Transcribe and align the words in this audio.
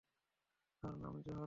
তার 0.83 0.95
নাম 0.97 1.15
জোহরা? 1.21 1.39